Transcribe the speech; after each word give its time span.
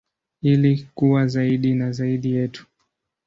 Ili 0.41 0.87
kuwa 0.95 1.27
zaidi 1.27 1.73
na 1.75 1.91
zaidi 1.91 2.31
yetu. 2.35 2.65